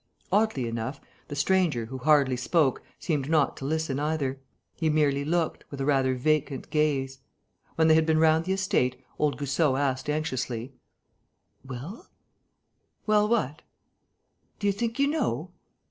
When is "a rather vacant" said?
5.79-6.71